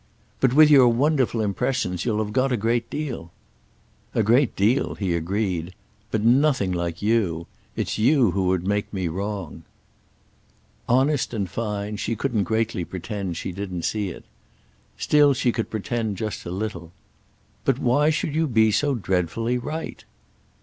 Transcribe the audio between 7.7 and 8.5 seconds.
It's you who